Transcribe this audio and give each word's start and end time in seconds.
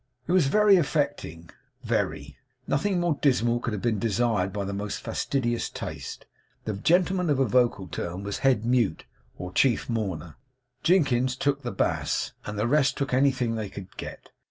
It 0.25 0.31
was 0.31 0.47
very 0.47 0.77
affecting 0.77 1.51
very. 1.83 2.35
Nothing 2.65 2.99
more 2.99 3.19
dismal 3.21 3.59
could 3.59 3.71
have 3.73 3.83
been 3.83 3.99
desired 3.99 4.51
by 4.51 4.65
the 4.65 4.73
most 4.73 5.01
fastidious 5.03 5.69
taste. 5.69 6.25
The 6.65 6.73
gentleman 6.73 7.29
of 7.29 7.37
a 7.39 7.45
vocal 7.45 7.85
turn 7.87 8.23
was 8.23 8.39
head 8.39 8.65
mute, 8.65 9.05
or 9.37 9.53
chief 9.53 9.87
mourner; 9.91 10.37
Jinkins 10.81 11.35
took 11.35 11.61
the 11.61 11.71
bass; 11.71 12.31
and 12.47 12.57
the 12.57 12.65
rest 12.67 12.97
took 12.97 13.13
anything 13.13 13.53
they 13.53 13.69
could 13.69 13.95
get. 13.95 14.29